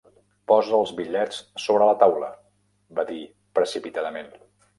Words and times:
"Posa 0.51 0.71
els 0.77 0.93
bitllets 0.99 1.41
sobre 1.65 1.89
la 1.89 1.99
taula", 2.05 2.31
va 3.01 3.07
dir 3.13 3.21
precipitadament. 3.61 4.35